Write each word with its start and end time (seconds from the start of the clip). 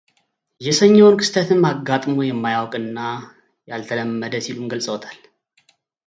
የሰኞውን 0.65 1.17
ክስተትም 1.19 1.59
አጋጥሞ 1.69 2.15
የማያውቅና 2.27 2.79
እና 2.89 3.01
ያልተለመደ 3.73 4.39
ሲሉም 4.47 4.71
ገልጸውታል። 4.73 5.19